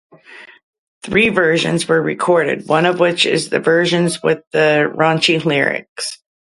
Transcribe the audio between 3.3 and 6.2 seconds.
the version with the raunchy lyrics.